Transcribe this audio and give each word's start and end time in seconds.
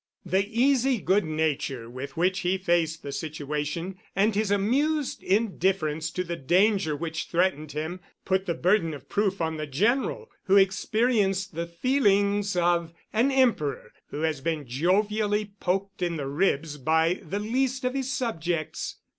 The 0.25 0.43
easy 0.49 0.97
good 0.97 1.25
nature 1.25 1.87
with 1.87 2.17
which 2.17 2.39
he 2.39 2.57
faced 2.57 3.03
the 3.03 3.11
situation 3.11 3.99
and 4.15 4.33
his 4.33 4.49
amused 4.49 5.21
indifference 5.21 6.09
to 6.13 6.23
the 6.23 6.35
danger 6.35 6.95
which 6.95 7.27
threatened 7.27 7.73
him 7.73 7.99
put 8.25 8.47
the 8.47 8.55
burden 8.55 8.95
of 8.95 9.07
proof 9.07 9.41
on 9.41 9.57
the 9.57 9.67
General, 9.67 10.31
who 10.45 10.57
experienced 10.57 11.53
the 11.53 11.67
feelings 11.67 12.55
of 12.55 12.95
an 13.13 13.29
emperor 13.29 13.93
who 14.07 14.21
has 14.21 14.41
been 14.41 14.65
jovially 14.67 15.51
poked 15.59 16.01
in 16.01 16.15
the 16.17 16.25
ribs 16.27 16.79
by 16.79 17.21
the 17.23 17.37
least 17.37 17.83
of 17.85 17.93
his 17.93 18.11
subjects. 18.11 18.95